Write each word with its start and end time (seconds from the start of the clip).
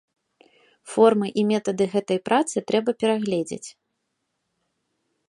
Формы 0.93 1.27
і 1.41 1.43
метады 1.51 1.85
гэтай 1.93 2.19
працы 2.29 2.57
трэба 2.71 2.91
перагледзець. 3.05 3.63